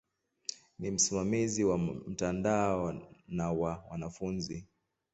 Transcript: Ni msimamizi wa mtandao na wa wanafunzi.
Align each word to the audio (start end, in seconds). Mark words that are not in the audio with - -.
Ni 0.79 0.91
msimamizi 0.91 1.63
wa 1.63 1.77
mtandao 1.77 3.01
na 3.27 3.51
wa 3.51 3.83
wanafunzi. 3.89 4.67